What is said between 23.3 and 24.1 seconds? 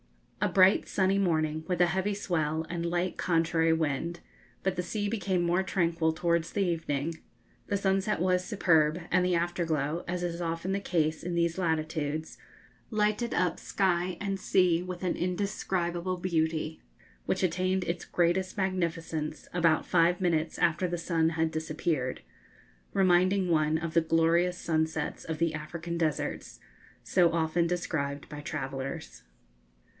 one of the